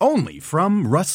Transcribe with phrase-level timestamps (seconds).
[0.00, 1.14] Only from Rust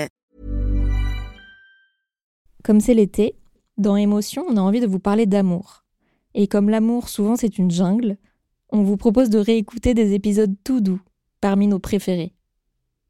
[2.63, 3.35] Comme c'est l'été,
[3.77, 5.83] dans Émotion, on a envie de vous parler d'amour.
[6.35, 8.17] Et comme l'amour souvent c'est une jungle,
[8.69, 11.01] on vous propose de réécouter des épisodes tout doux,
[11.41, 12.33] parmi nos préférés.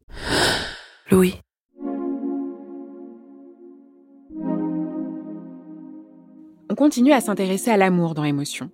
[1.12, 1.36] Louis.
[6.70, 8.72] On continue à s'intéresser à l'amour dans Émotion.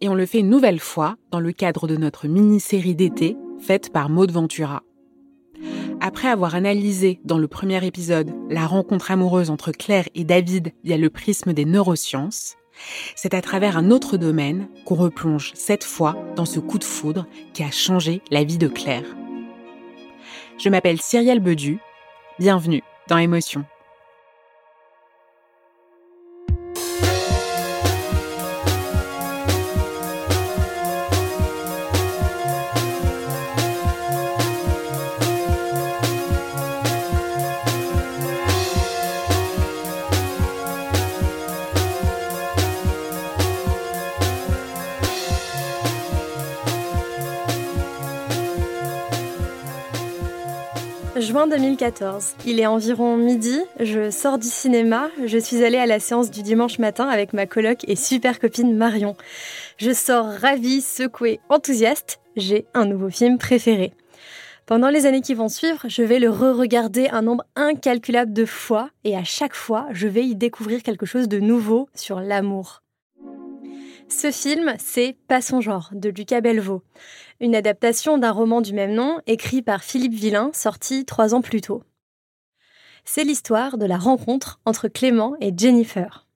[0.00, 3.92] Et on le fait une nouvelle fois dans le cadre de notre mini-série d'été faite
[3.92, 4.82] par Maud Ventura.
[6.02, 10.96] Après avoir analysé dans le premier épisode la rencontre amoureuse entre Claire et David via
[10.96, 12.56] le prisme des neurosciences,
[13.14, 17.26] c'est à travers un autre domaine qu'on replonge cette fois dans ce coup de foudre
[17.52, 19.04] qui a changé la vie de Claire.
[20.56, 21.80] Je m'appelle Cyrielle Bedu.
[22.38, 23.66] Bienvenue dans Émotion.
[51.20, 52.36] Juin 2014.
[52.46, 56.42] Il est environ midi, je sors du cinéma, je suis allée à la séance du
[56.42, 59.16] dimanche matin avec ma coloc et super copine Marion.
[59.76, 63.92] Je sors ravie, secouée, enthousiaste, j'ai un nouveau film préféré.
[64.64, 68.88] Pendant les années qui vont suivre, je vais le re-regarder un nombre incalculable de fois
[69.04, 72.82] et à chaque fois, je vais y découvrir quelque chose de nouveau sur l'amour.
[74.08, 76.82] Ce film, c'est Pas son genre de Lucas Belvaux,
[77.40, 81.62] une adaptation d'un roman du même nom écrit par Philippe Villain, sorti trois ans plus
[81.62, 81.82] tôt.
[83.04, 86.26] C'est l'histoire de la rencontre entre Clément et Jennifer.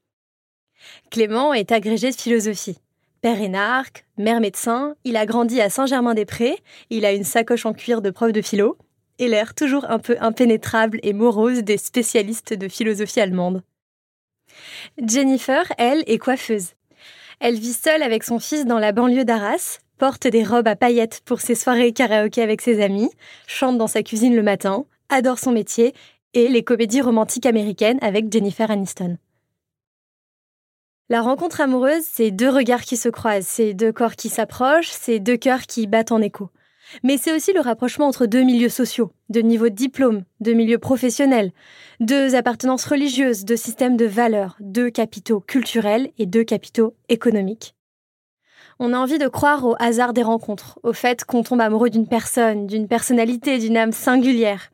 [1.10, 2.78] Clément est agrégé de philosophie.
[3.20, 6.58] Père énarque, mère médecin, il a grandi à Saint-Germain-des-Prés,
[6.90, 8.76] il a une sacoche en cuir de prof de philo,
[9.18, 13.62] et l'air toujours un peu impénétrable et morose des spécialistes de philosophie allemande.
[14.98, 16.72] Jennifer, elle, est coiffeuse.
[17.40, 21.22] Elle vit seule avec son fils dans la banlieue d'Arras, porte des robes à paillettes
[21.24, 23.10] pour ses soirées karaoké avec ses amis,
[23.46, 25.94] chante dans sa cuisine le matin, adore son métier
[26.34, 29.18] et les comédies romantiques américaines avec Jennifer Aniston.
[31.10, 35.18] La rencontre amoureuse, c'est deux regards qui se croisent, c'est deux corps qui s'approchent, c'est
[35.18, 36.50] deux cœurs qui battent en écho.
[37.02, 40.78] Mais c'est aussi le rapprochement entre deux milieux sociaux, de niveaux de diplôme, de milieux
[40.78, 41.52] professionnels,
[42.00, 47.74] deux appartenances religieuses, deux systèmes de valeurs, deux capitaux culturels et deux capitaux économiques.
[48.86, 52.06] On a envie de croire au hasard des rencontres, au fait qu'on tombe amoureux d'une
[52.06, 54.70] personne, d'une personnalité, d'une âme singulière.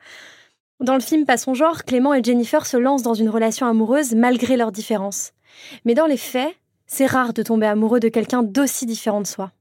[0.81, 4.17] Dans le film Pas son genre, Clément et Jennifer se lancent dans une relation amoureuse
[4.17, 5.31] malgré leurs différences.
[5.85, 6.53] Mais dans les faits,
[6.89, 9.53] c'est rare de tomber amoureux de quelqu'un d'aussi différent de soi.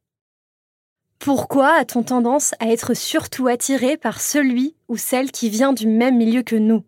[1.19, 6.17] Pourquoi a-t-on tendance à être surtout attiré par celui ou celle qui vient du même
[6.17, 6.83] milieu que nous,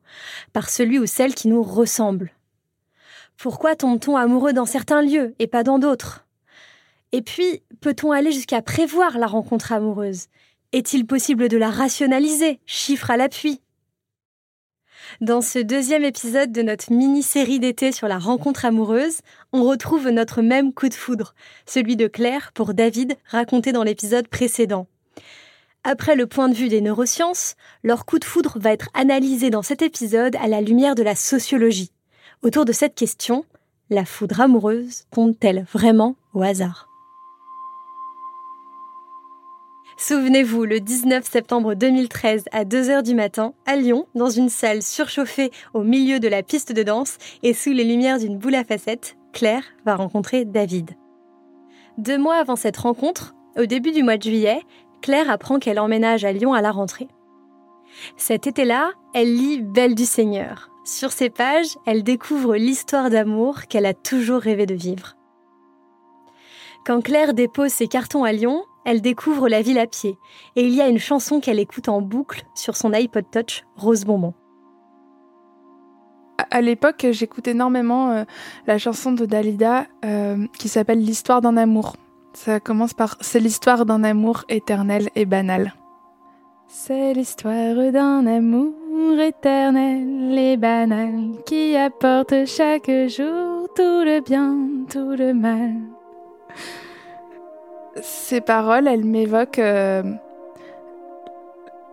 [0.52, 2.32] par celui ou celle qui nous ressemble?
[3.38, 6.26] Pourquoi tombe-t-on amoureux dans certains lieux et pas dans d'autres?
[7.12, 10.28] Et puis, peut-on aller jusqu'à prévoir la rencontre amoureuse?
[10.72, 13.60] Est-il possible de la rationaliser, chiffre à l'appui?
[15.20, 19.20] Dans ce deuxième épisode de notre mini-série d'été sur la rencontre amoureuse,
[19.52, 21.34] on retrouve notre même coup de foudre,
[21.66, 24.88] celui de Claire pour David raconté dans l'épisode précédent.
[25.84, 29.64] Après le point de vue des neurosciences, leur coup de foudre va être analysé dans
[29.64, 31.92] cet épisode à la lumière de la sociologie.
[32.44, 33.44] Autour de cette question,
[33.90, 36.91] la foudre amoureuse tombe-t-elle vraiment au hasard?
[40.04, 45.52] Souvenez-vous, le 19 septembre 2013 à 2h du matin, à Lyon, dans une salle surchauffée
[45.76, 49.16] au milieu de la piste de danse et sous les lumières d'une boule à facettes,
[49.32, 50.98] Claire va rencontrer David.
[52.00, 54.64] Deux mois avant cette rencontre, au début du mois de juillet,
[55.04, 57.08] Claire apprend qu'elle emménage à Lyon à la rentrée.
[58.18, 60.72] Cet été-là, elle lit Belle du Seigneur.
[60.84, 65.16] Sur ces pages, elle découvre l'histoire d'amour qu'elle a toujours rêvé de vivre.
[66.88, 70.18] Quand Claire dépose ses cartons à Lyon, elle découvre la ville à pied
[70.56, 74.06] et il y a une chanson qu'elle écoute en boucle sur son iPod Touch Rose
[74.06, 74.34] Bonbon.
[76.50, 78.24] À l'époque, j'écoute énormément euh,
[78.66, 81.96] la chanson de Dalida euh, qui s'appelle L'histoire d'un amour.
[82.34, 85.74] Ça commence par C'est l'histoire d'un amour éternel et banal.
[86.68, 88.74] C'est l'histoire d'un amour
[89.20, 94.58] éternel et banal qui apporte chaque jour tout le bien,
[94.90, 95.76] tout le mal.
[98.00, 100.04] Ces paroles, elles m'évoquent euh,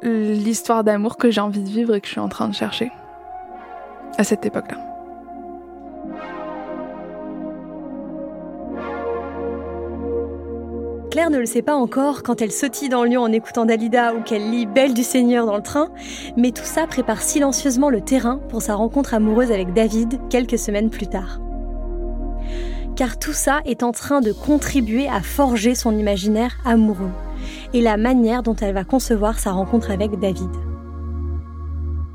[0.02, 2.90] l'histoire d'amour que j'ai envie de vivre et que je suis en train de chercher
[4.16, 4.78] à cette époque-là.
[11.10, 14.20] Claire ne le sait pas encore quand elle sautille dans Lyon en écoutant Dalida ou
[14.20, 15.88] qu'elle lit Belle du Seigneur dans le train,
[16.36, 20.90] mais tout ça prépare silencieusement le terrain pour sa rencontre amoureuse avec David quelques semaines
[20.90, 21.40] plus tard.
[22.98, 27.12] Car tout ça est en train de contribuer à forger son imaginaire amoureux
[27.72, 30.50] et la manière dont elle va concevoir sa rencontre avec David.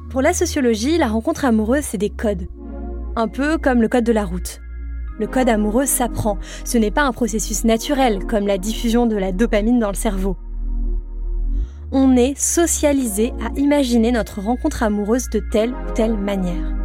[0.10, 2.50] Pour la sociologie, la rencontre amoureuse, c'est des codes.
[3.16, 4.60] Un peu comme le code de la route.
[5.20, 6.38] Le code amoureux s'apprend.
[6.66, 10.36] Ce n'est pas un processus naturel comme la diffusion de la dopamine dans le cerveau.
[11.94, 16.83] On est socialisé à imaginer notre rencontre amoureuse de telle ou telle manière.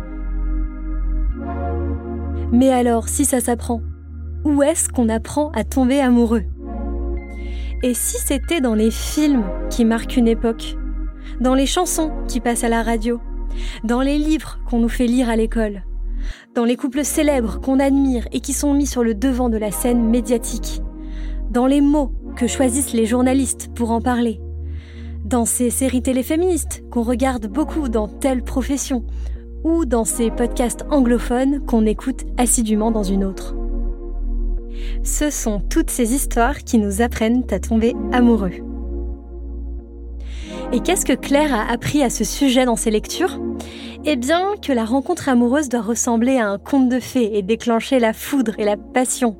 [2.52, 3.82] Mais alors, si ça s'apprend,
[4.44, 6.44] où est-ce qu'on apprend à tomber amoureux?
[7.82, 10.76] Et si c'était dans les films qui marquent une époque
[11.40, 13.20] Dans les chansons qui passent à la radio
[13.84, 15.82] Dans les livres qu'on nous fait lire à l'école
[16.54, 19.70] dans les couples célèbres qu'on admire et qui sont mis sur le devant de la
[19.70, 20.82] scène médiatique,
[21.50, 24.40] dans les mots que choisissent les journalistes pour en parler,
[25.24, 29.04] dans ces séries téléféministes qu'on regarde beaucoup dans telle profession,
[29.64, 33.54] ou dans ces podcasts anglophones qu'on écoute assidûment dans une autre.
[35.02, 38.52] Ce sont toutes ces histoires qui nous apprennent à tomber amoureux.
[40.72, 43.40] Et qu'est-ce que Claire a appris à ce sujet dans ses lectures?
[44.04, 47.98] Eh bien que la rencontre amoureuse doit ressembler à un conte de fées et déclencher
[47.98, 49.36] la foudre et la passion.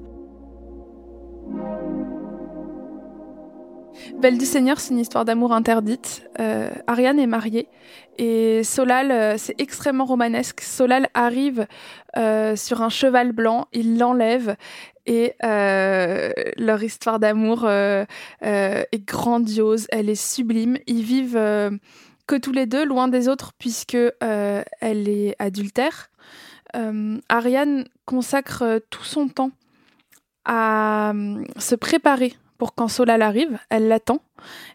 [4.16, 6.28] Belle du Seigneur, c'est une histoire d'amour interdite.
[6.40, 7.68] Euh, Ariane est mariée
[8.16, 10.60] et Solal, euh, c'est extrêmement romanesque.
[10.60, 11.66] Solal arrive
[12.16, 14.56] euh, sur un cheval blanc, il l'enlève
[15.06, 20.76] et leur histoire d'amour est grandiose, elle est sublime.
[20.86, 21.40] Ils vivent
[22.26, 26.10] que tous les deux, loin des autres, puisque elle est adultère.
[26.74, 29.52] Ariane consacre tout son temps
[30.44, 31.14] à
[31.56, 34.20] se préparer pour quand Solal arrive, elle l'attend.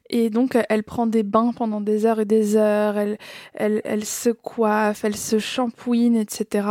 [0.10, 3.18] Et donc, elle prend des bains pendant des heures et des heures, elle,
[3.54, 6.68] elle, elle se coiffe, elle se shampouine, etc.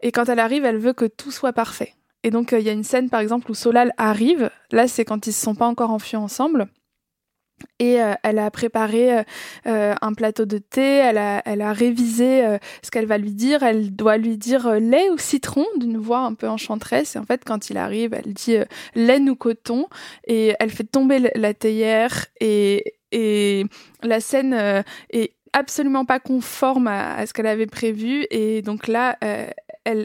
[0.00, 1.94] Et quand elle arrive, elle veut que tout soit parfait.
[2.22, 4.50] Et donc, euh, il y a une scène, par exemple, où Solal arrive.
[4.70, 6.68] Là, c'est quand ils se sont pas encore enfuis ensemble.
[7.78, 9.24] Et euh, elle a préparé
[9.66, 13.62] euh, un plateau de thé, elle a, elle a révisé ce qu'elle va lui dire.
[13.62, 17.16] Elle doit lui dire lait ou citron d'une voix un peu enchanteresse.
[17.16, 18.56] Et en fait, quand il arrive, elle dit
[18.94, 19.86] laine ou coton.
[20.26, 22.26] Et elle fait tomber la théière.
[22.40, 23.64] Et, et
[24.02, 28.26] la scène est absolument pas conforme à, ce qu'elle avait prévu.
[28.30, 29.16] Et donc là,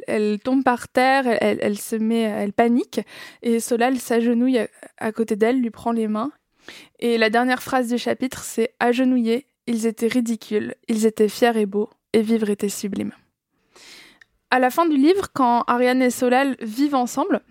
[0.08, 3.02] elle, tombe par terre, elle, se met, elle panique,
[3.42, 4.60] et Solal s'agenouille
[4.98, 6.32] à, côté d'elle, lui prend les mains.
[7.00, 11.66] Et la dernière phrase du chapitre, c'est Agenouillés, ils étaient ridicules, ils étaient fiers et
[11.66, 13.12] beaux, et vivre était sublime.
[14.52, 17.42] À la fin du livre, quand Ariane et Solal vivent ensemble,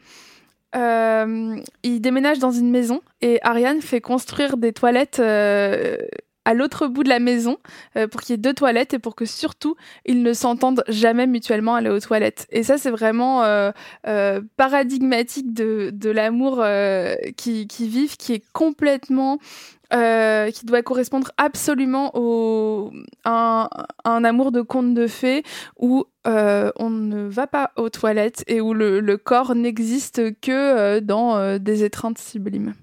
[0.74, 5.98] euh, ils déménagent dans une maison et Ariane fait construire des toilettes euh,
[6.44, 7.58] à l'autre bout de la maison
[7.96, 11.26] euh, pour qu'il y ait deux toilettes et pour que surtout ils ne s'entendent jamais
[11.26, 12.46] mutuellement aller aux toilettes.
[12.50, 13.70] Et ça c'est vraiment euh,
[14.06, 16.62] euh, paradigmatique de, l'amour
[17.36, 19.38] qui, qui qui est complètement
[19.90, 22.92] qui doit correspondre absolument au,
[23.24, 23.68] à
[24.04, 25.42] un, amour de conte de fées
[25.78, 31.84] où on ne va pas aux toilettes et où le corps n'existe que dans des
[31.84, 32.74] étreintes sublimes.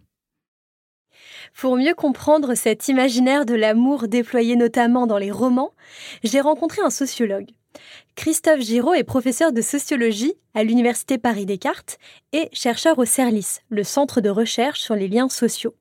[1.60, 5.74] Pour mieux comprendre cet imaginaire de l'amour déployé notamment dans les romans,
[6.24, 7.50] j'ai rencontré un sociologue.
[8.16, 12.00] Christophe Giraud est professeur de sociologie à l'Université Paris-Descartes
[12.32, 15.76] et chercheur au CERLIS, le centre de recherche sur les liens sociaux.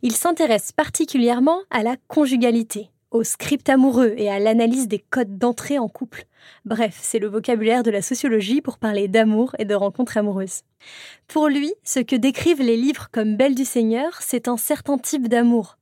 [0.00, 5.78] Il s'intéresse particulièrement à la conjugalité, au script amoureux et à l'analyse des codes d'entrée
[5.78, 6.26] en couple.
[6.64, 10.62] Bref, c'est le vocabulaire de la sociologie pour parler d'amour et de rencontres amoureuses.
[11.28, 15.28] Pour lui, ce que décrivent les livres comme Belle du Seigneur, c'est un certain type
[15.28, 15.78] d'amour.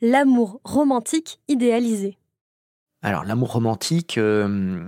[0.00, 2.16] l'amour romantique idéalisé.
[3.02, 4.82] Alors l'amour romantique euh,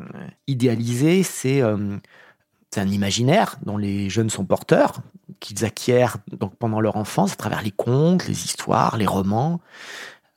[0.46, 1.98] idéalisé, c'est euh,
[2.76, 5.02] un imaginaire dont les jeunes sont porteurs,
[5.40, 9.60] qu'ils acquièrent donc pendant leur enfance à travers les contes, les histoires, les romans,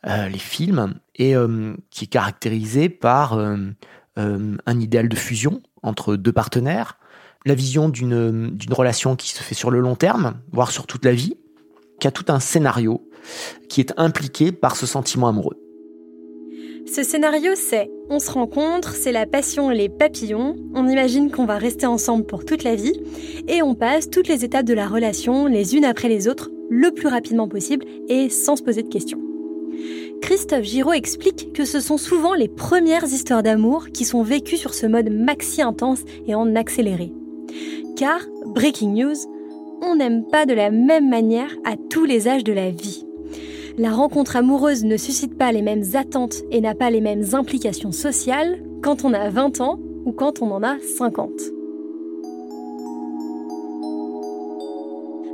[0.06, 1.34] euh, les films, et
[1.90, 7.00] qui est caractérisé par un idéal de fusion entre deux partenaires,
[7.46, 11.14] la vision d'une relation qui se fait sur le long terme, voire sur toute la
[11.14, 11.38] vie,
[12.00, 13.10] qui a tout un scénario
[13.70, 15.58] qui est impliqué par ce sentiment amoureux.
[16.86, 21.58] Ce scénario, c'est on se rencontre, c'est la passion, les papillons, on imagine qu'on va
[21.58, 23.02] rester ensemble pour toute la vie,
[23.50, 26.92] et on passe toutes les étapes de la relation, les unes après les autres, le
[26.92, 29.27] plus rapidement possible et sans se poser de questions.
[30.22, 34.74] Christophe Giraud explique que ce sont souvent les premières histoires d'amour qui sont vécues sur
[34.74, 37.14] ce mode maxi intense et en accéléré.
[37.96, 39.16] Car, breaking news,
[39.82, 43.06] on n'aime pas de la même manière à tous les âges de la vie.
[43.78, 47.92] La rencontre amoureuse ne suscite pas les mêmes attentes et n'a pas les mêmes implications
[47.92, 51.30] sociales quand on a 20 ans ou quand on en a 50.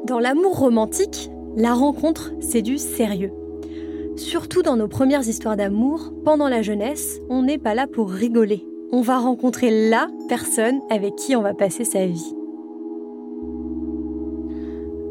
[0.06, 3.32] Dans l'amour romantique, la rencontre, c'est du sérieux.
[4.16, 8.66] Surtout dans nos premières histoires d'amour, pendant la jeunesse, on n'est pas là pour rigoler.
[8.92, 12.36] On va rencontrer la personne avec qui on va passer sa vie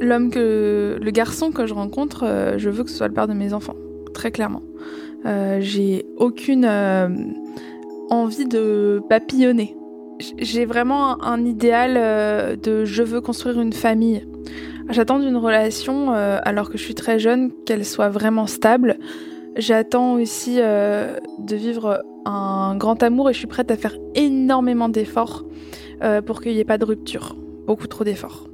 [0.02, 3.28] l'homme que le garçon que je rencontre, euh, je veux que ce soit le père
[3.28, 3.76] de mes enfants,
[4.12, 4.62] très clairement.
[5.24, 7.08] Euh, j'ai aucune euh,
[8.10, 9.76] envie de papillonner.
[10.38, 11.94] J'ai vraiment un, idéal
[12.60, 14.24] de je veux construire une famille.
[14.88, 18.98] J'attends d'une relation, alors que je suis très jeune, qu'elle soit vraiment stable.
[19.56, 25.44] J'attends aussi de vivre un grand amour et je suis prête à faire énormément d'efforts
[26.26, 27.36] pour qu'il n'y ait pas de rupture.
[27.66, 28.48] Beaucoup trop d'efforts.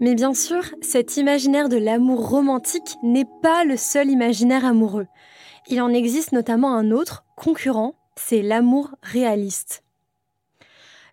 [0.00, 5.06] Mais bien sûr, cet imaginaire de l'amour romantique n'est pas le seul imaginaire amoureux.
[5.68, 9.82] Il en existe notamment un autre, concurrent, c'est l'amour réaliste.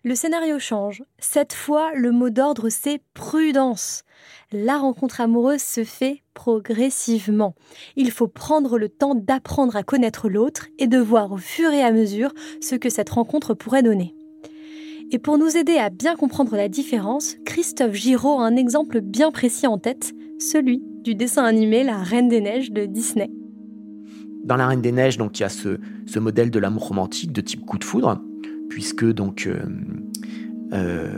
[0.06, 1.02] Le scénario change.
[1.18, 4.04] Cette fois, le mot d'ordre, c'est prudence.
[4.52, 7.56] La rencontre amoureuse se fait progressivement.
[7.96, 11.82] Il faut prendre le temps d'apprendre à connaître l'autre et de voir au fur et
[11.82, 14.14] à mesure ce que cette rencontre pourrait donner.
[15.10, 19.32] Et pour nous aider à bien comprendre la différence, Christophe Giraud a un exemple bien
[19.32, 23.28] précis en tête, celui du dessin animé La Reine des Neiges de Disney.
[24.44, 25.80] Dans La Reine des Neiges, donc il y a ce,
[26.20, 28.20] modèle de l'amour romantique de type coup de foudre,
[28.68, 29.64] puisque donc euh,
[30.72, 31.08] euh,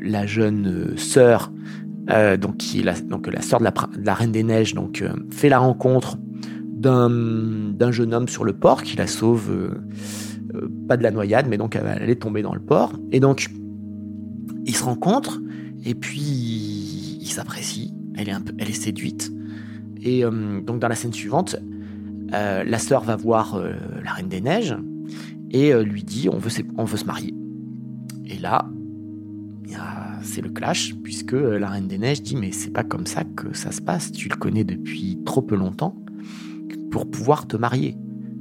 [0.00, 1.52] la jeune sœur,
[2.10, 3.66] euh, donc qui la, donc la sœur de
[4.04, 6.18] la, Reine des Neiges, donc fait la rencontre
[6.74, 9.78] d'un jeune homme sur le port qui la sauve
[10.88, 12.92] pas de la noyade, mais donc elle, est tombée dans le port.
[13.12, 13.48] Et donc,
[14.64, 15.40] ils se rencontrent,
[15.84, 16.20] et puis
[17.20, 17.92] ils s'apprécient.
[18.16, 19.30] Elle est, un peu, elle est séduite.
[20.02, 21.56] Et donc, dans la scène suivante,
[22.32, 23.62] la sœur va voir
[24.02, 24.74] la Reine des Neiges
[25.50, 27.34] et lui dit on veut, se marier.
[28.26, 28.70] Et là,
[30.22, 33.56] c'est le clash, puisque la Reine des Neiges dit mais c'est pas comme ça que
[33.56, 35.96] ça se passe, tu le connais depuis trop peu longtemps
[36.90, 37.96] pour pouvoir te marier.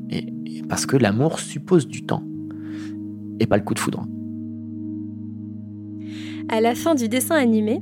[0.09, 0.33] Et
[0.67, 2.23] parce que l'amour suppose du temps
[3.39, 4.05] et pas le coup de foudre.
[6.49, 7.79] À la fin du dessin animé,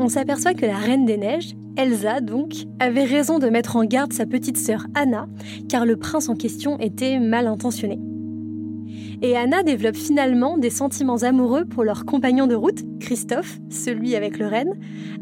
[0.00, 4.12] on s'aperçoit que la Reine des Neiges, Elsa donc, avait raison de mettre en garde
[4.12, 5.28] sa petite sœur Anna,
[5.68, 8.00] car le prince en question était mal intentionné.
[9.20, 14.38] Et Anna développe finalement des sentiments amoureux pour leur compagnon de route, Christophe, celui avec
[14.38, 14.48] le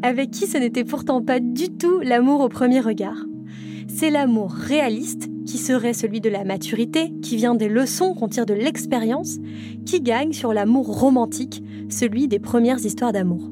[0.02, 3.24] avec qui ce n'était pourtant pas du tout l'amour au premier regard.
[3.88, 8.44] C'est l'amour réaliste qui serait celui de la maturité, qui vient des leçons qu'on tire
[8.44, 9.38] de l'expérience,
[9.86, 13.50] qui gagne sur l'amour romantique, celui des premières histoires d'amour.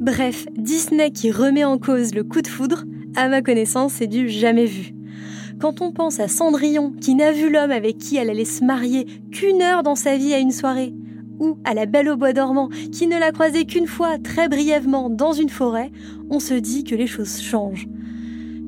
[0.00, 2.84] Bref, Disney qui remet en cause le coup de foudre,
[3.14, 4.95] à ma connaissance, c'est du jamais vu.
[5.58, 9.06] Quand on pense à Cendrillon, qui n'a vu l'homme avec qui elle allait se marier
[9.32, 10.92] qu'une heure dans sa vie à une soirée,
[11.40, 15.08] ou à la Belle au Bois dormant, qui ne l'a croisée qu'une fois, très brièvement,
[15.08, 15.90] dans une forêt,
[16.28, 17.88] on se dit que les choses changent.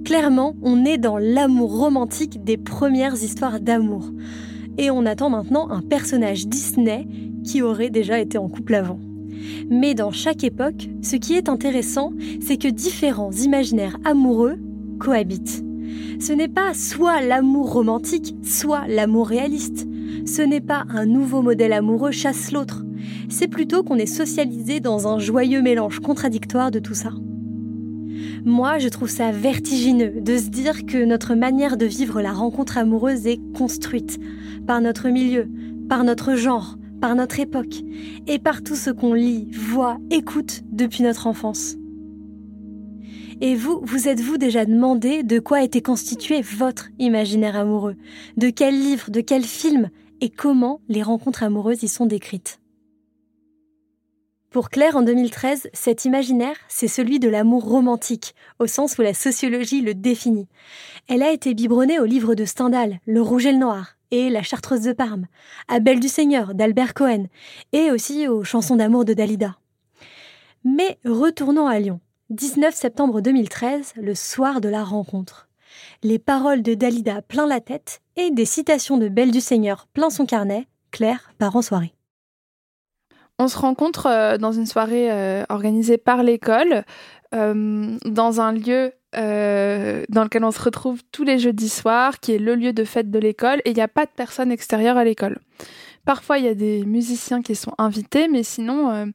[0.05, 4.11] Clairement, on est dans l'amour romantique des premières histoires d'amour.
[4.79, 7.07] Et on attend maintenant un personnage Disney
[7.45, 8.99] qui aurait déjà été en couple avant.
[9.69, 14.59] Mais dans chaque époque, ce qui est intéressant, c'est que différents imaginaires amoureux
[14.99, 15.68] cohabitent.
[16.21, 19.87] Ce n'est pas soit l'amour romantique, soit l'amour réaliste.
[20.27, 22.85] Ce n'est pas un nouveau modèle amoureux chasse l'autre.
[23.29, 27.11] C'est plutôt qu'on est socialisé dans un joyeux mélange contradictoire de tout ça.
[28.45, 32.79] Moi, je trouve ça vertigineux de se dire que notre manière de vivre la rencontre
[32.79, 34.19] amoureuse est construite
[34.67, 35.49] par notre milieu,
[35.89, 37.83] par notre genre, par notre époque
[38.27, 41.77] et par tout ce qu'on lit, voit, écoute depuis notre enfance.
[43.41, 47.95] Et vous, vous êtes-vous déjà demandé de quoi était constitué votre imaginaire amoureux?
[48.37, 49.91] De quel livre, de quel film
[50.21, 52.59] et comment les rencontres amoureuses y sont décrites?
[54.51, 59.15] Pour Claire, en 2013, cet imaginaire, c'est celui de l'amour romantique, au sens où la
[59.15, 60.49] sociologie le définit.
[61.07, 64.43] Elle a été biberonnée au livre de Stendhal, Le Rouge et le Noir, et La
[64.43, 65.27] Chartreuse de Parme,
[65.69, 67.27] à Belle du Seigneur, d'Albert Cohen,
[67.73, 69.59] et aussi aux chansons d'amour de Dalida.
[70.65, 72.01] Mais retournons à Lyon.
[72.31, 75.49] 19 septembre 2013, le soir de la rencontre.
[76.03, 80.11] Les paroles de Dalida plein la tête et des citations de Belle du Seigneur plein
[80.11, 81.95] son carnet, Claire part en soirée.
[83.39, 86.85] On se rencontre euh, dans une soirée euh, organisée par l'école,
[87.35, 92.39] euh, dans un lieu dans lequel on se retrouve tous les jeudis soirs, qui est
[92.39, 95.05] le lieu de fête de l'école, et il n'y a pas de personnes extérieures à
[95.05, 95.39] l'école.
[96.05, 99.11] Parfois, il y a des musiciens qui sont invités, mais sinon,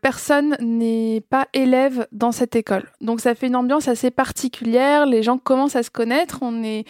[0.00, 2.84] personne n'est pas élève dans cette école.
[3.00, 6.84] Donc ça fait une ambiance assez particulière, les gens commencent à se connaître, on est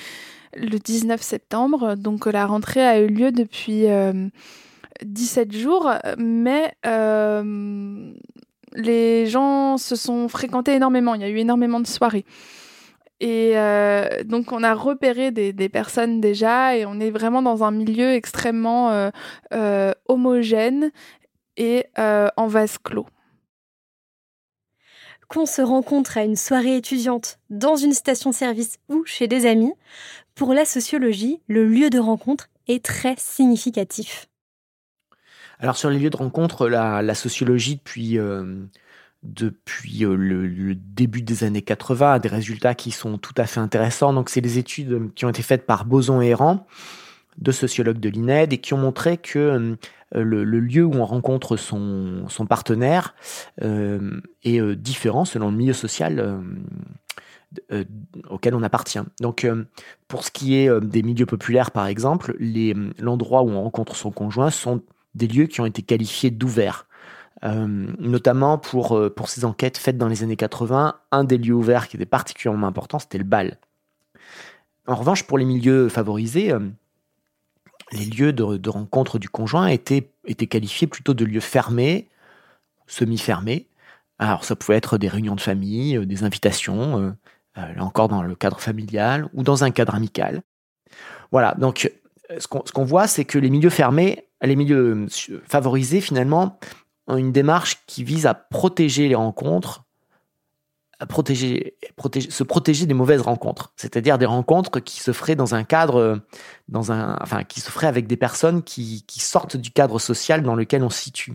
[0.55, 3.87] le 19 septembre, donc la rentrée a eu lieu depuis
[5.05, 8.13] 17 jours, mais euh,
[8.75, 11.15] les gens se sont fréquentés énormément.
[11.15, 12.25] Il y a eu énormément de soirées.
[13.21, 17.73] Et euh, donc, on a repéré des, personnes déjà, et on est vraiment dans un
[17.73, 19.11] milieu extrêmement
[19.53, 20.93] euh, homogène
[21.59, 23.07] et en vase clos.
[25.29, 29.75] Qu'on se rencontre à une soirée étudiante, dans une station-service ou chez des amis,
[30.35, 34.29] pour la sociologie, le lieu de rencontre est très significatif.
[35.59, 38.65] Alors sur les lieux de rencontre, la, sociologie depuis, euh,
[39.23, 43.61] depuis euh, le, début des années 80 a des résultats qui sont tout à fait
[43.61, 44.13] intéressants.
[44.13, 46.67] Donc c'est des études qui ont été faites par Boson et Errand,
[47.37, 49.77] deux sociologues de l'INED, et qui ont montré que
[50.15, 53.15] euh, le, lieu où on rencontre son, partenaire
[53.61, 56.43] est différent selon le milieu social.
[58.31, 59.01] auquel on appartient.
[59.21, 59.47] Donc,
[60.07, 62.37] pour ce qui est des milieux populaires, par exemple,
[62.99, 64.83] l'endroit où on rencontre son conjoint sont
[65.15, 66.89] des lieux qui ont été qualifiés d'ouverts.
[67.45, 71.55] Euh, notamment pour, euh, pour ces enquêtes faites dans les années 80, un des lieux
[71.55, 73.59] ouverts qui était particulièrement important, c'était le bal.
[74.87, 76.61] En revanche, pour les milieux favorisés, euh,
[77.93, 80.11] les lieux de, rencontre du conjoint étaient,
[80.49, 82.09] qualifiés plutôt de lieux fermés,
[82.87, 83.67] semi-fermés.
[84.19, 87.15] Alors ça pouvait être des réunions de famille, des invitations,
[87.57, 90.43] là encore dans le cadre familial ou dans un cadre amical.
[91.31, 91.93] Voilà, donc
[92.39, 96.59] ce qu'on voit, c'est que les milieux fermés les milieux euh, favorisés, finalement,
[97.07, 99.85] ont une démarche qui vise à protéger les rencontres,
[101.07, 101.77] protéger,
[102.29, 103.73] se protéger des mauvaises rencontres.
[103.77, 106.17] C'est-à-dire des rencontres qui se feraient dans un cadre, euh,
[106.69, 110.55] dans un, enfin, qui se feraient avec des personnes qui, sortent du cadre social dans
[110.55, 111.35] lequel on se situe.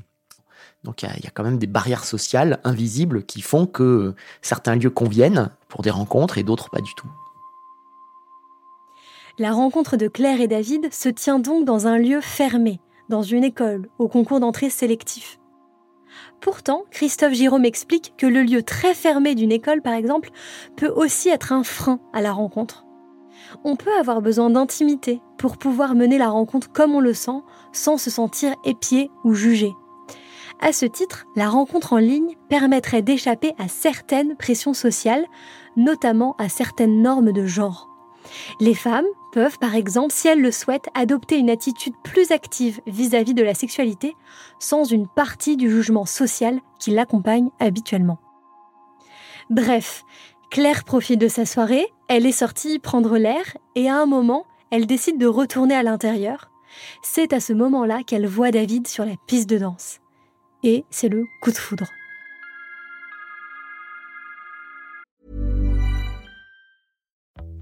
[0.84, 4.90] Donc il y, a quand même des barrières sociales invisibles qui font que certains lieux
[4.90, 7.08] conviennent pour des rencontres et d'autres pas du tout.
[9.40, 13.46] La rencontre de Claire et David se tient donc dans un lieu fermé, dans une
[13.46, 15.40] école, au concours d'entrée sélectif.
[16.42, 20.30] Pourtant, Christophe Giraud explique que le lieu très fermé d'une école, par exemple,
[20.76, 22.86] peut aussi être un frein à la rencontre.
[23.64, 27.98] On peut avoir besoin d'intimité pour pouvoir mener la rencontre comme on le sent, sans
[27.98, 29.72] se sentir épié ou jugé.
[30.62, 35.26] À ce titre, la rencontre en ligne permettrait d'échapper à certaines pressions sociales,
[35.76, 37.93] notamment à certaines normes de genre.
[38.60, 43.34] Les femmes peuvent, par exemple, si elles le souhaitent, adopter une attitude plus active vis-à-vis
[43.34, 44.16] de la sexualité,
[44.60, 48.20] sans une partie du jugement social qui l'accompagne habituellement.
[49.50, 50.04] Bref,
[50.50, 54.86] Claire profite de sa soirée, elle est sortie prendre l'air, et à un moment, elle
[54.86, 56.52] décide de retourner à l'intérieur.
[57.02, 60.00] C'est à ce moment-là qu'elle voit David sur la piste de danse.
[60.64, 61.88] Et c'est le coup de foudre.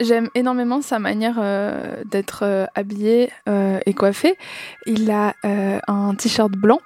[0.00, 4.36] J'aime énormément sa manière euh, d'être euh, habillé euh, et coiffé.
[4.86, 6.80] Il a un t-shirt blanc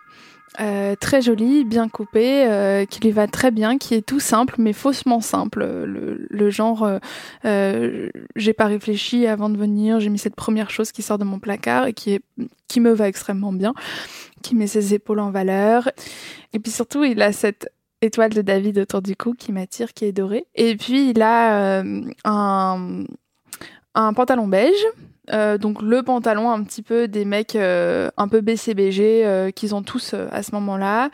[0.60, 4.56] Euh, très joli, bien coupé, euh, qui lui va très bien, qui est tout simple
[4.58, 5.64] mais faussement simple.
[5.64, 6.86] Le, genre,
[7.46, 11.24] euh, j'ai pas réfléchi avant de venir, j'ai mis cette première chose qui sort de
[11.24, 12.22] mon placard et qui est
[12.68, 13.74] qui me va extrêmement bien,
[14.42, 15.90] qui met ses épaules en valeur.
[16.52, 17.70] Et puis surtout, il a cette
[18.02, 20.46] étoile de David autour du cou qui m'attire, qui est dorée.
[20.54, 21.82] Et puis il a
[22.24, 23.04] un
[23.94, 24.86] un pantalon beige
[25.30, 29.74] euh, donc le pantalon un petit peu des mecs euh, un peu BCBG euh, qu'ils
[29.74, 31.10] ont tous à ce moment-là.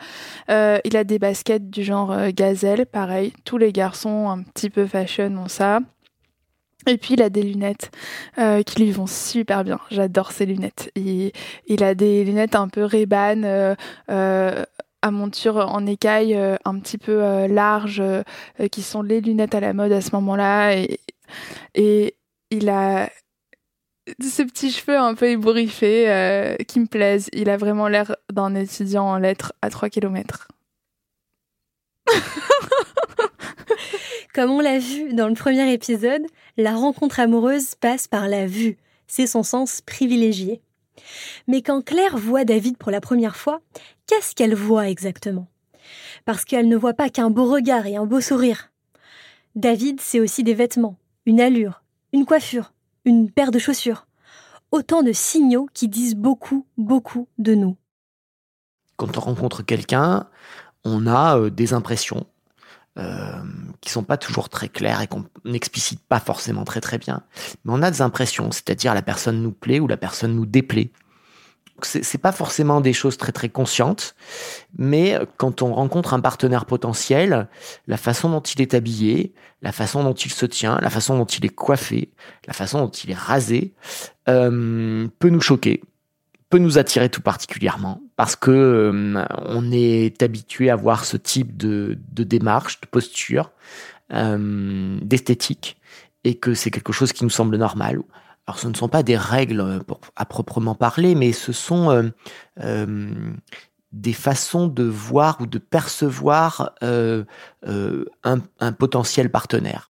[0.49, 3.33] il a des baskets du genre gazelle, pareil.
[3.45, 5.79] Tous les garçons un petit peu fashion ont ça.
[6.87, 7.91] Et puis il a des lunettes
[8.65, 9.79] qui lui vont super bien.
[9.91, 10.91] J'adore ces lunettes.
[10.95, 11.31] Il,
[11.67, 13.75] il, a des lunettes un peu Ray-Ban
[15.01, 18.03] à monture en écaille un petit peu large,
[18.71, 20.75] qui sont les lunettes à la mode à ce moment-là.
[21.75, 22.15] Et,
[22.51, 23.09] il a
[24.19, 27.29] ces petits cheveux un peu ébouriffés euh, qui me plaisent.
[27.33, 30.47] Il a vraiment l'air d'un étudiant en lettres à 3 km.
[34.33, 36.23] Comme on l'a vu dans le premier épisode,
[36.57, 38.77] la rencontre amoureuse passe par la vue.
[39.07, 40.61] C'est son sens privilégié.
[41.47, 43.61] Mais quand Claire voit David pour la première fois,
[44.07, 45.47] qu'est-ce qu'elle voit exactement?
[46.25, 48.71] Parce qu'elle ne voit pas qu'un beau regard et un beau sourire.
[49.55, 51.83] David, c'est aussi des vêtements, une allure,
[52.13, 52.73] une coiffure,
[53.05, 54.05] une paire de chaussures.
[54.71, 57.75] Autant de signaux qui disent beaucoup, beaucoup de nous.
[58.97, 60.27] Quand on rencontre quelqu'un,
[60.83, 62.27] on a euh, des impressions
[62.97, 63.41] euh,
[63.81, 67.23] qui sont pas toujours très claires et qu'on n'explicite pas forcément très très bien.
[67.63, 70.91] Mais on a des impressions, c'est-à-dire la personne nous plaît ou la personne nous déplaît
[71.85, 74.15] c'est pas forcément des choses très très conscientes,
[74.77, 77.47] mais quand on rencontre un partenaire potentiel,
[77.87, 81.25] la façon dont il est habillé, la façon dont il se tient, la façon dont
[81.25, 82.11] il est coiffé,
[82.47, 83.73] la façon dont il est rasé,
[84.27, 85.81] euh, peut nous choquer,
[86.49, 91.55] peut nous attirer tout particulièrement, parce que euh, on est habitué à voir ce type
[91.55, 93.53] de, démarche, de posture,
[94.11, 95.77] euh, d'esthétique,
[96.25, 98.01] et que c'est quelque chose qui nous semble normal
[98.45, 99.79] alors ce ne sont pas des règles euh,
[100.17, 102.11] à proprement parler, mais ce sont
[102.59, 103.09] euh,
[103.93, 107.25] des façons de voir ou de percevoir un,
[108.77, 109.91] potentiel partenaire.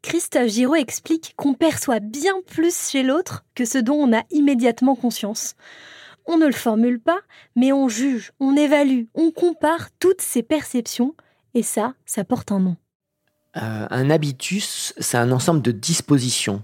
[0.00, 4.94] Christophe Giraud explique qu'on perçoit bien plus chez l'autre que ce dont on a immédiatement
[4.94, 5.54] conscience.
[6.28, 7.20] On ne le formule pas,
[7.56, 11.14] mais on juge, on évalue, on compare toutes ces perceptions,
[11.54, 12.76] et ça, ça porte un nom.
[13.54, 16.62] un habitus, c'est un ensemble de dispositions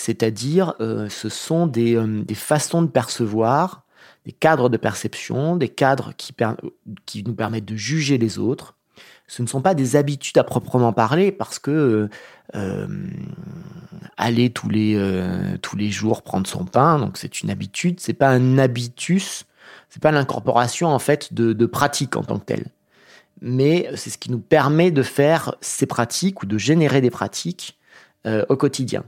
[0.00, 3.84] c'est-à-dire euh, ce sont euh, des, façons de percevoir,
[4.24, 8.76] des cadres de perception, des cadres qui, nous permettent de juger les autres.
[9.30, 12.08] Ce ne sont pas des habitudes à proprement parler parce que
[12.56, 12.86] euh,
[14.16, 15.00] aller tous les,
[15.62, 19.44] tous les jours prendre son pain, donc c'est une habitude, c'est pas un habitus,
[19.88, 22.66] c'est pas l'incorporation en fait de, de pratiques en tant que telle.
[23.40, 27.78] Mais c'est ce qui nous permet de faire ces pratiques ou de générer des pratiques
[28.48, 29.04] au quotidien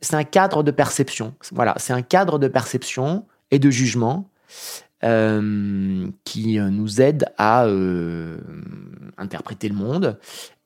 [0.00, 1.34] c'est un cadre de perception.
[1.52, 4.28] Voilà, c'est un cadre de perception et de jugement
[5.04, 8.38] euh, qui euh, nous aide à euh,
[9.16, 10.18] interpréter le monde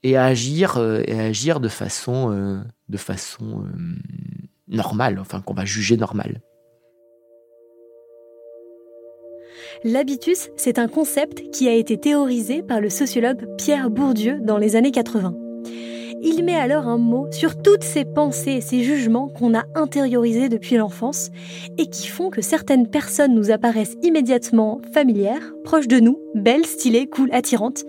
[0.02, 3.64] et à agir agir de façon de façon
[4.68, 6.40] normale, enfin qu'on va juger normale.
[9.84, 14.76] L'habitus, c'est un concept qui a été théorisé par le sociologue Pierre Bourdieu dans les
[14.76, 15.34] années 80.
[16.24, 20.48] Il met alors un mot sur toutes ces pensées et ces jugements qu'on a intériorisés
[20.48, 21.30] depuis l'enfance
[21.78, 27.08] et qui font que certaines personnes nous apparaissent immédiatement familières, proches de nous, belles, stylées,
[27.08, 27.82] cool, attirantes,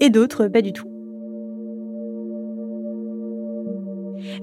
[0.00, 0.88] et d'autres pas du tout.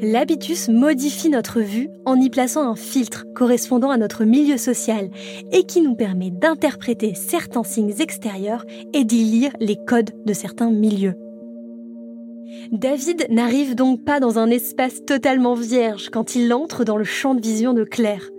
[0.02, 5.10] L'habitus modifie notre vue en y plaçant un filtre correspondant à notre milieu social
[5.52, 10.70] et qui nous permet d'interpréter certains signes extérieurs et d'y lire les codes de certains
[10.70, 11.16] milieux.
[12.72, 17.34] David n'arrive donc pas dans un espace totalement vierge quand il entre dans le champ
[17.34, 18.30] de vision de Claire.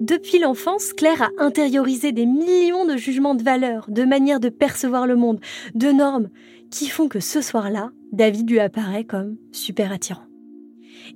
[0.00, 5.06] Depuis l'enfance, Claire a intériorisé des millions de jugements de valeur, de manières de percevoir
[5.06, 5.40] le monde,
[5.74, 6.28] de normes,
[6.70, 10.26] qui font que ce soir-là, David lui apparaît comme super attirant.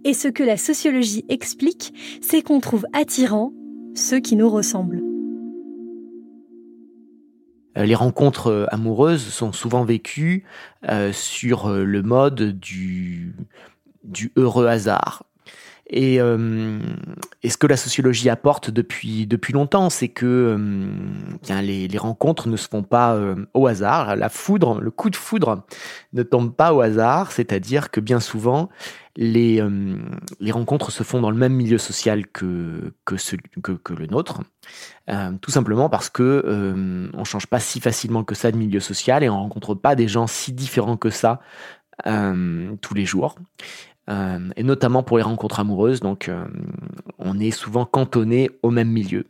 [0.05, 3.53] Et ce que la sociologie explique, c'est qu'on trouve attirant
[3.95, 5.12] ceux qui nous ressemblent.
[7.77, 10.45] Euh, les rencontres euh, amoureuses sont souvent vécues
[10.89, 13.35] euh, sur le mode du,
[14.05, 15.25] du heureux hasard.
[15.95, 20.59] Et, ce que la sociologie apporte depuis, depuis longtemps, c'est que
[21.63, 23.19] les, les, rencontres ne se font pas
[23.53, 24.17] au hasard.
[24.17, 25.65] La foudre, le coup de foudre
[26.15, 28.71] ne tombe pas au hasard, c'est-à-dire que bien souvent,
[29.17, 29.97] les, euh,
[30.41, 34.43] les rencontres se font dans le même milieu social que, que, le nôtre,
[35.11, 38.81] euh, tout simplement parce que euh, on change pas si facilement que ça de milieu
[38.81, 41.41] social et on rencontre pas des gens si différents que ça
[42.05, 43.37] tous les jours.
[44.09, 46.31] Et notamment pour les rencontres amoureuses, donc
[47.19, 49.27] on est souvent cantonné au même milieu.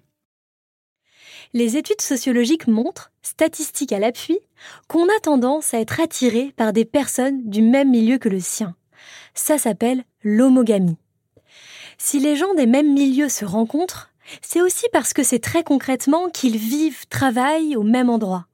[1.54, 4.38] Les études sociologiques montrent, statistiques à l'appui,
[4.88, 8.74] qu'on a tendance à être attiré par des personnes du même milieu que le sien.
[9.34, 10.96] Ça s'appelle l'homogamie.
[11.98, 16.30] Si les gens des mêmes milieux se rencontrent, c'est aussi parce que c'est très concrètement
[16.30, 18.46] qu'ils vivent, travaillent au même endroit.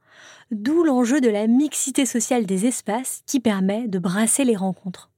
[0.50, 5.10] D'où l'enjeu de la mixité sociale des espaces qui permet de brasser les rencontres.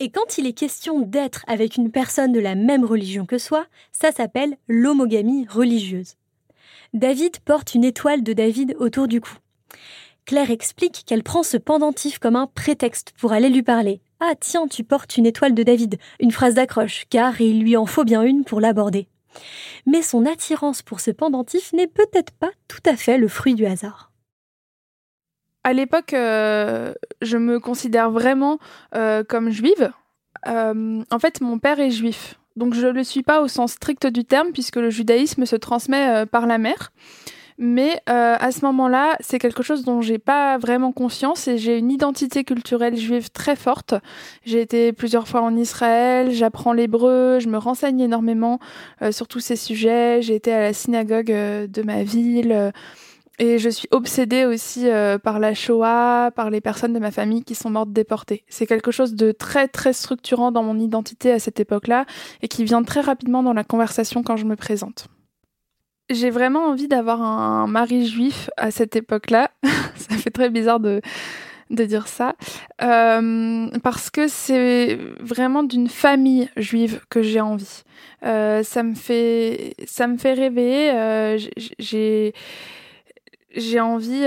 [0.00, 3.66] Et quand il est question d'être avec une personne de la même religion que soi,
[3.92, 6.14] ça s'appelle l'homogamie religieuse.
[6.92, 9.34] David porte une étoile de David autour du cou.
[10.26, 14.66] Claire explique qu'elle prend ce pendentif comme un prétexte pour aller lui parler, ah tiens,
[14.68, 18.22] tu portes une étoile de David, une phrase d'accroche, car il lui en faut bien
[18.22, 19.06] une pour l'aborder.
[19.86, 23.66] Mais son attirance pour ce pendentif n'est peut-être pas tout à fait le fruit du
[23.66, 24.13] hasard.
[25.64, 28.58] À l'époque, euh, je me considère vraiment
[28.94, 29.90] euh, comme juive.
[30.46, 32.38] Euh, en fait, mon père est juif.
[32.54, 35.56] Donc je ne le suis pas au sens strict du terme, puisque le judaïsme se
[35.56, 36.92] transmet par la mère.
[37.56, 41.90] Mais à ce moment-là, c'est quelque chose dont j'ai pas vraiment conscience et j'ai une
[41.90, 43.94] identité culturelle juive très forte.
[44.44, 48.60] J'ai été plusieurs fois en Israël, j'apprends l'hébreu, je me renseigne énormément
[49.10, 50.22] sur tous ces sujets.
[50.22, 52.72] J'ai été à la synagogue de ma ville.
[53.38, 54.86] Et je suis obsédée aussi
[55.22, 58.44] par la Shoah, par les personnes de ma famille qui sont mortes déportées.
[58.48, 62.06] C'est quelque chose de très très structurant dans mon identité à cette époque-là
[62.42, 65.08] et qui vient très rapidement dans la conversation quand je me présente
[66.10, 69.50] j'ai vraiment envie d'avoir un mari juif à cette époque-là.
[69.96, 71.00] ça fait très bizarre de,
[71.70, 72.34] de dire ça.
[72.82, 77.82] Euh, parce que c'est vraiment d'une famille juive que j'ai envie.
[78.24, 80.90] Euh, ça, me fait, ça me fait rêver.
[80.90, 81.38] Euh,
[81.78, 82.34] j'ai,
[83.54, 84.24] j'ai envie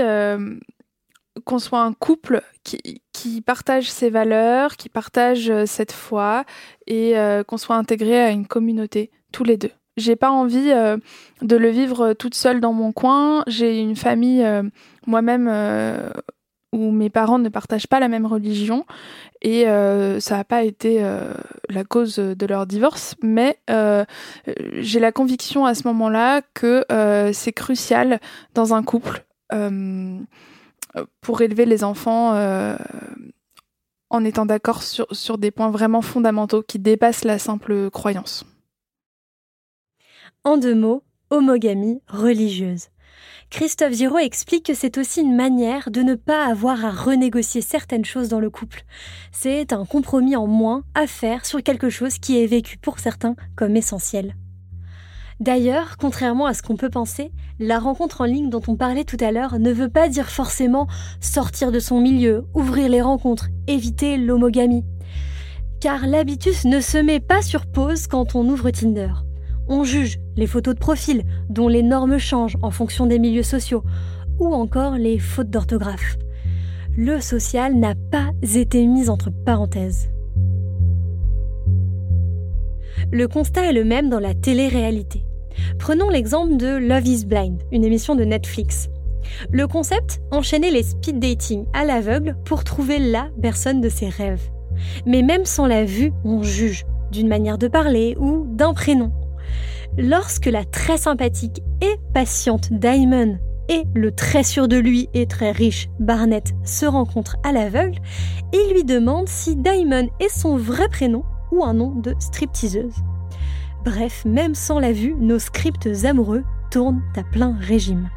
[1.44, 6.44] qu'on soit un couple qui, partage ses valeurs, qui partage cette foi
[6.86, 7.14] et
[7.46, 9.72] qu'on soit intégré à une communauté, tous les deux.
[9.98, 10.96] J'ai pas envie euh,
[11.42, 13.42] de le vivre toute seule dans mon coin.
[13.48, 14.62] J'ai une famille euh,
[15.06, 16.10] moi-même euh,
[16.72, 18.84] où mes parents ne partagent pas la même religion
[19.40, 21.02] et ça n'a pas été
[21.68, 23.58] la cause de leur divorce, mais
[24.74, 26.84] j'ai la conviction à ce moment-là que
[27.32, 28.20] c'est crucial
[28.54, 29.24] dans un couple
[31.20, 32.34] pour élever les enfants
[34.10, 38.44] en étant d'accord sur, sur des points vraiment fondamentaux qui dépassent la simple croyance.
[40.44, 42.88] En deux mots, homogamie religieuse.
[43.50, 48.04] Christophe Giraud explique que c'est aussi une manière de ne pas avoir à renégocier certaines
[48.04, 48.84] choses dans le couple.
[49.32, 53.36] C'est un compromis en moins à faire sur quelque chose qui est vécu pour certains
[53.56, 54.36] comme essentiel.
[55.40, 59.16] D'ailleurs, contrairement à ce qu'on peut penser, la rencontre en ligne dont on parlait tout
[59.20, 60.86] à l'heure ne veut pas dire forcément
[61.20, 64.84] sortir de son milieu, ouvrir les rencontres, éviter l'homogamie.
[65.80, 69.12] Car l'habitus ne se met pas sur pause quand on ouvre Tinder.
[69.68, 73.84] On juge les photos de profil dont les normes changent en fonction des milieux sociaux,
[74.38, 76.16] ou encore les fautes d'orthographe.
[76.96, 80.10] Le social n'a pas été mis entre parenthèses.
[83.12, 85.22] Le constat est le même dans la télé-réalité.
[85.78, 88.88] Prenons l'exemple de Love is Blind, une émission de Netflix.
[89.50, 94.50] Le concept, enchaîner les speed dating à l'aveugle pour trouver la personne de ses rêves.
[95.06, 99.12] Mais même sans la vue, on juge d'une manière de parler ou d'un prénom.
[100.00, 103.36] Lorsque la très sympathique et patiente Diamond
[103.68, 107.98] et le très sûr de lui et très riche Barnett se rencontrent à l'aveugle,
[108.52, 112.94] il lui demande si Diamond est son vrai prénom ou un nom de stripteaseuse.
[113.84, 118.08] Bref, même sans la vue, nos scripts amoureux tournent à plein régime.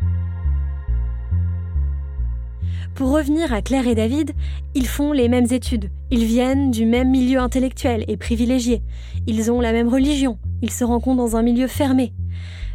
[2.94, 4.34] Pour revenir à Claire et David,
[4.76, 8.84] ils font les mêmes études, ils viennent du même milieu intellectuel et privilégié,
[9.26, 12.14] ils ont la même religion, ils se rencontrent dans un milieu fermé.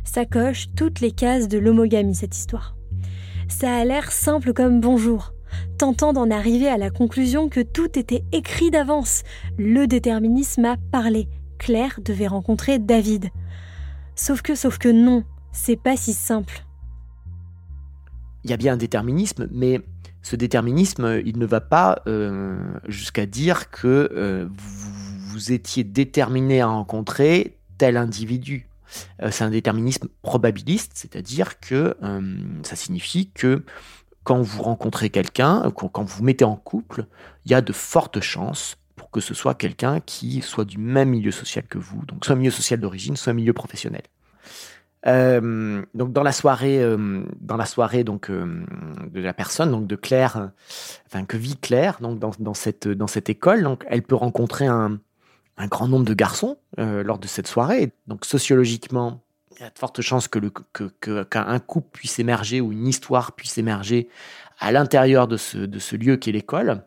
[0.04, 2.76] Ça coche toutes les cases de l'homogamie, cette histoire.
[3.48, 5.32] Ça a l'air simple comme bonjour,
[5.78, 9.22] tentant d'en arriver à la conclusion que tout était écrit d'avance.
[9.58, 11.28] Le déterminisme a parlé.
[11.58, 13.30] Claire devait rencontrer David.
[14.14, 16.64] Sauf que, sauf que non, c'est pas si simple.
[18.44, 19.80] Il y a bien un déterminisme, mais
[20.22, 26.66] ce déterminisme, il ne va pas euh, jusqu'à dire que euh, vous étiez déterminé à
[26.66, 28.68] rencontrer tel individu.
[29.22, 33.64] Euh, c'est un déterminisme probabiliste, c'est-à-dire que euh, ça signifie que
[34.24, 37.06] quand vous rencontrez quelqu'un, quand vous vous mettez en couple,
[37.44, 41.10] il y a de fortes chances pour que ce soit quelqu'un qui soit du même
[41.10, 44.02] milieu social que vous, donc soit milieu social d'origine, soit milieu professionnel.
[45.06, 46.82] Euh, donc dans la soirée,
[47.40, 50.50] dans la soirée donc de la personne, donc de Claire,
[51.06, 54.66] enfin que vit Claire, donc dans, dans cette dans cette école, donc elle peut rencontrer
[54.66, 54.98] un,
[55.56, 57.92] un grand nombre de garçons euh, lors de cette soirée.
[58.06, 59.22] Donc sociologiquement,
[59.58, 60.40] il y a de fortes chances que,
[61.24, 64.08] qu'un couple puisse émerger ou une histoire puisse émerger
[64.58, 66.84] à l'intérieur de ce, de ce lieu qu'est l'école.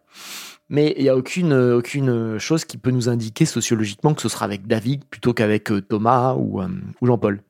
[0.69, 4.45] Mais il n'y a aucune, aucune chose qui peut nous indiquer sociologiquement que ce sera
[4.45, 6.67] avec David plutôt qu'avec euh, Thomas ou, euh,
[7.01, 7.41] ou Jean-Paul.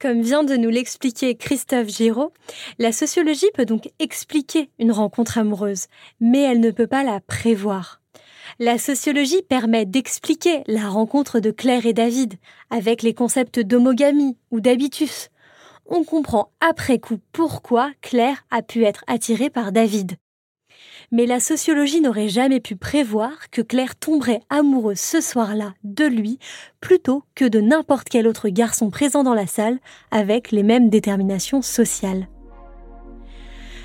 [0.00, 2.32] Comme vient de nous l'expliquer Christophe Giraud,
[2.78, 5.86] la sociologie peut donc expliquer une rencontre amoureuse,
[6.20, 7.99] mais elle ne peut pas la prévoir.
[8.62, 12.34] La sociologie permet d'expliquer la rencontre de Claire et David
[12.68, 15.30] avec les concepts d'homogamie ou d'habitus.
[15.86, 20.16] On comprend après coup pourquoi Claire a pu être attirée par David.
[21.10, 26.38] Mais la sociologie n'aurait jamais pu prévoir que Claire tomberait amoureuse ce soir-là de lui
[26.82, 29.78] plutôt que de n'importe quel autre garçon présent dans la salle
[30.10, 32.28] avec les mêmes déterminations sociales.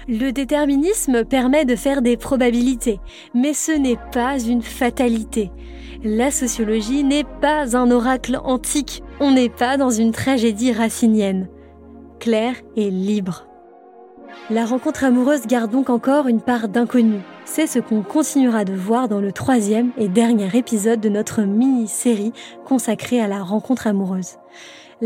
[0.07, 2.99] Le déterminisme permet de faire des probabilités,
[3.33, 5.51] mais ce n'est pas une fatalité.
[6.03, 11.47] La sociologie n'est pas un oracle antique, on n'est pas dans une tragédie racinienne.
[12.19, 13.47] Claire est libre.
[14.51, 17.21] La rencontre amoureuse garde donc encore une part d'inconnu.
[17.45, 22.31] C'est ce qu'on continuera de voir dans le troisième et dernier épisode de notre mini-série
[22.63, 24.37] consacrée à la rencontre amoureuse.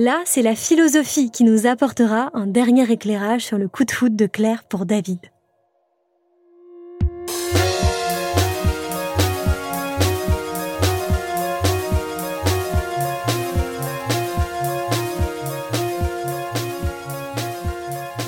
[0.02, 4.16] Là, c'est la philosophie qui nous apportera un dernier éclairage sur le coup de foot
[4.16, 5.20] de Claire pour David.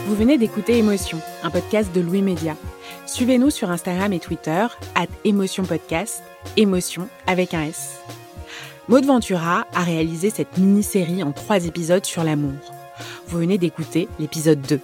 [0.08, 2.58] Vous venez d'écouter Émotion, un podcast de Louis Média.
[3.06, 6.22] Suivez-nous sur Instagram et Twitter, at Émotion Podcast,
[6.58, 8.02] Émotion avec un S.
[8.92, 12.60] Maud Ventura a réalisé cette mini-série en trois épisodes sur l'amour.
[13.26, 14.82] Vous venez d'écouter l'épisode 2.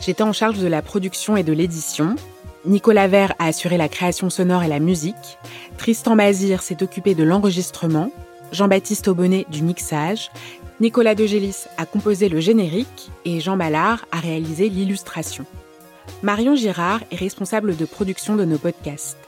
[0.00, 2.16] J'étais en charge de la production et de l'édition.
[2.64, 5.38] Nicolas Vert a assuré la création sonore et la musique.
[5.78, 8.10] Tristan Bazir s'est occupé de l'enregistrement.
[8.50, 10.32] Jean-Baptiste Aubonnet du mixage.
[10.80, 15.46] Nicolas Degélis a composé le générique et Jean Ballard a réalisé l'illustration.
[16.24, 19.18] Marion Girard est responsable de production de nos podcasts.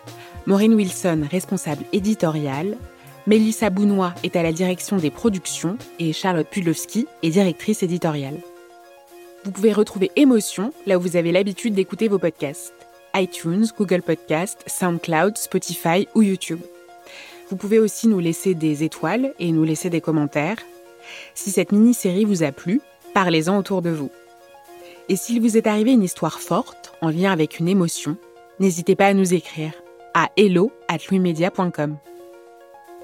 [0.46, 2.76] Maureen Wilson, responsable éditoriale.
[3.26, 8.38] Mélissa Bounois est à la direction des productions et Charlotte Pudlowski est directrice éditoriale.
[9.44, 12.72] Vous pouvez retrouver Émotion là où vous avez l'habitude d'écouter vos podcasts
[13.16, 16.60] iTunes, Google Podcast, SoundCloud, Spotify ou YouTube.
[17.50, 20.58] Vous pouvez aussi nous laisser des étoiles et nous laisser des commentaires.
[21.34, 22.80] Si cette mini-série vous a plu,
[23.12, 24.10] parlez-en autour de vous.
[25.08, 28.16] Et s'il vous est arrivé une histoire forte en lien avec une émotion,
[28.60, 29.72] n'hésitez pas à nous écrire
[30.14, 31.96] à hello@louismedia.com.